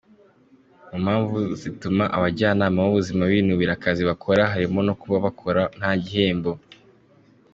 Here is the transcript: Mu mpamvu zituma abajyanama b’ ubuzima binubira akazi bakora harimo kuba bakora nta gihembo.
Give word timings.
Mu 0.89 0.97
mpamvu 1.05 1.37
zituma 1.61 2.03
abajyanama 2.17 2.77
b’ 2.83 2.87
ubuzima 2.91 3.23
binubira 3.31 3.71
akazi 3.77 4.01
bakora 4.09 4.41
harimo 4.51 4.79
kuba 5.01 5.17
bakora 5.25 5.61
nta 5.77 5.91
gihembo. 6.03 6.51